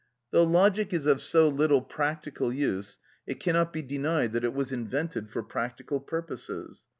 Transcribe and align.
(14) 0.31 0.31
Though 0.47 0.51
logic 0.51 0.93
is 0.93 1.05
of 1.05 1.21
so 1.21 1.47
little 1.47 1.83
practical 1.83 2.51
use, 2.51 2.97
it 3.27 3.39
cannot 3.39 3.71
be 3.71 3.83
denied 3.83 4.31
that 4.33 4.43
it 4.43 4.55
was 4.55 4.73
invented 4.73 5.29
for 5.29 5.43
practical 5.43 5.99
purposes. 5.99 6.85